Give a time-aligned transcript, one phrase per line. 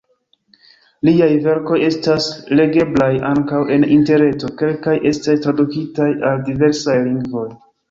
[1.09, 2.29] Liaj verkoj estas
[2.61, 7.49] legeblaj ankaŭ en interreto, kelkaj estas tradukitaj al diversaj lingvoj.